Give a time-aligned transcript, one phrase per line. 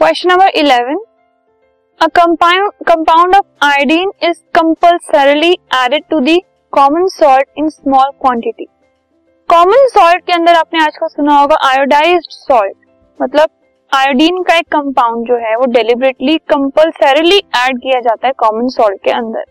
[0.00, 0.98] Question number eleven
[2.00, 6.36] a compound of iodine is compulsorily added to the
[6.72, 8.64] common salt in small quantity
[9.48, 12.76] common salt के अंदर आपने आजकल सुना होगा iodised salt
[13.22, 13.48] मतलब
[13.92, 19.04] आयोडीन का एक कंपाउंड जो है वो डेलिबरेटली कंपल्सरीली ऐड किया जाता है कॉमन सॉल्ट
[19.04, 19.44] के अंदर.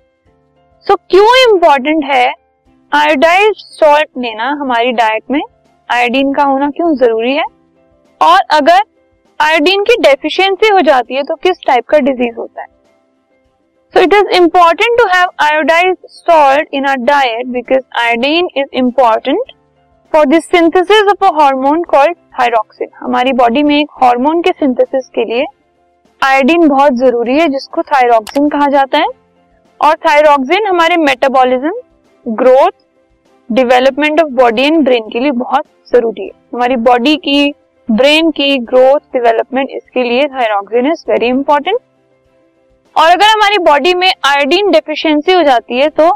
[0.86, 2.28] सो so, क्यों इंपॉर्टेंट है
[2.92, 5.42] आयोडाइज सॉल्ट लेना हमारी डाइट में?
[5.90, 7.46] आयोडीन का होना क्यों ज़रूरी है?
[8.22, 8.82] और अगर
[9.40, 12.68] आयोडीन की डेफिशिएंसी हो जाती है तो किस टाइप का डिज़ीज़ होता है?
[13.94, 19.52] So it is important to have iodised salt in our diet because iodine is important
[20.14, 25.08] for the synthesis of a hormone called thyroxine हमारी बॉडी में एक हार्मोन के सिंथेसिस
[25.16, 25.46] के लिए
[26.22, 29.08] आयोडीन बहुत ज़रूरी है, जिसको थायरॉक्सिन कहा जाता है।
[29.80, 31.72] और थायरॉक्सिन हमारे metabolism
[32.26, 32.72] growth
[33.50, 37.54] development of body and brain के लिए बहुत ज़रूरी है। हमारी बॉडी की
[37.92, 41.80] ब्रेन की ग्रोथ डेवलपमेंट इसके लिए थायरॉक्सिन इज़ वेरी इंपॉर्टेंट
[42.96, 46.10] और अगर हमारी बॉडी में आयोडीन डेफिशिएंसी हो जाती है तो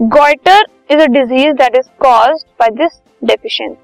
[0.00, 3.76] goitre is a disease that is caused by this deficiency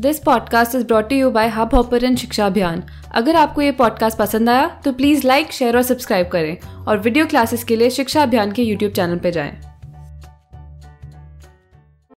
[0.00, 2.82] this podcast is brought you by Hubhopper शिक्षा अभियान
[3.14, 7.26] अगर आपको ये पॉडकास्ट पसंद आया तो प्लीज़ लाइक शेयर और सब्सक्राइब करें और वीडियो
[7.26, 9.73] क्लासेस के लिए शिक्षा अभियान के यूट्यूब चैनल पर जाएँ।